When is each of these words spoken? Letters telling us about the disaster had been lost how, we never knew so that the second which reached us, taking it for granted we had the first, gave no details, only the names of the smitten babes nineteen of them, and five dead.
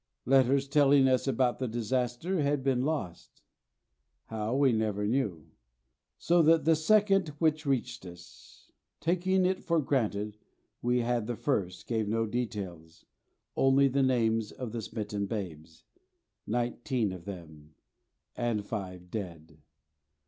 Letters 0.25 0.67
telling 0.67 1.07
us 1.07 1.27
about 1.27 1.59
the 1.59 1.67
disaster 1.67 2.41
had 2.41 2.63
been 2.63 2.81
lost 2.83 3.43
how, 4.25 4.55
we 4.55 4.71
never 4.71 5.05
knew 5.05 5.51
so 6.17 6.41
that 6.41 6.65
the 6.65 6.75
second 6.75 7.27
which 7.37 7.67
reached 7.67 8.07
us, 8.07 8.71
taking 8.99 9.45
it 9.45 9.63
for 9.63 9.79
granted 9.79 10.39
we 10.81 11.01
had 11.01 11.27
the 11.27 11.35
first, 11.35 11.85
gave 11.85 12.07
no 12.07 12.25
details, 12.25 13.05
only 13.55 13.87
the 13.87 14.01
names 14.01 14.51
of 14.51 14.71
the 14.71 14.81
smitten 14.81 15.27
babes 15.27 15.83
nineteen 16.47 17.11
of 17.11 17.25
them, 17.25 17.75
and 18.35 18.65
five 18.65 19.11
dead. 19.11 19.61